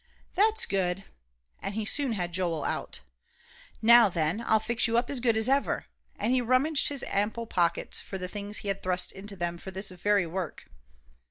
"That's 0.33 0.65
good," 0.65 1.03
and 1.61 1.75
he 1.75 1.85
soon 1.85 2.13
had 2.13 2.31
Joel 2.31 2.63
out. 2.63 3.01
"Now 3.83 4.09
then, 4.09 4.43
I'll 4.47 4.59
fix 4.59 4.87
you 4.87 4.97
up 4.97 5.11
as 5.11 5.19
good 5.19 5.37
as 5.37 5.47
ever," 5.47 5.85
and 6.17 6.33
he 6.33 6.41
rummaged 6.41 6.89
his 6.89 7.03
ample 7.07 7.45
pockets 7.45 7.99
for 7.99 8.17
the 8.17 8.27
things 8.27 8.57
he 8.57 8.67
had 8.69 8.81
thrust 8.81 9.11
into 9.11 9.35
them 9.35 9.59
for 9.59 9.69
this 9.69 9.91
very 9.91 10.25
work. 10.25 10.65